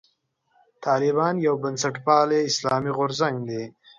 طالبان 0.85 1.33
یو 1.47 1.55
بنسټپالی 1.63 2.39
اسلامي 2.49 2.91
غورځنګ 2.97 3.35
دی. 3.49 3.63